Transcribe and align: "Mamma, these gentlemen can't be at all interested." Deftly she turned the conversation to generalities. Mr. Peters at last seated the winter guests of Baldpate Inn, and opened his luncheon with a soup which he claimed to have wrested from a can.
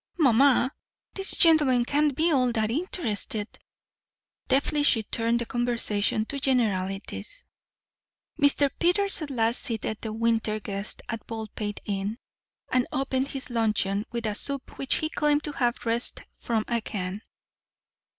"Mamma, 0.17 0.71
these 1.13 1.29
gentlemen 1.33 1.85
can't 1.85 2.15
be 2.15 2.29
at 2.29 2.33
all 2.33 2.51
interested." 2.57 3.47
Deftly 4.47 4.81
she 4.81 5.03
turned 5.03 5.37
the 5.39 5.45
conversation 5.45 6.25
to 6.25 6.39
generalities. 6.39 7.43
Mr. 8.41 8.71
Peters 8.79 9.21
at 9.21 9.29
last 9.29 9.61
seated 9.61 9.99
the 10.01 10.11
winter 10.11 10.59
guests 10.59 11.03
of 11.07 11.19
Baldpate 11.27 11.81
Inn, 11.85 12.17
and 12.69 12.87
opened 12.91 13.27
his 13.27 13.51
luncheon 13.51 14.03
with 14.11 14.25
a 14.25 14.33
soup 14.33 14.79
which 14.79 14.95
he 14.95 15.09
claimed 15.09 15.43
to 15.43 15.51
have 15.51 15.85
wrested 15.85 16.25
from 16.39 16.65
a 16.67 16.81
can. 16.81 17.21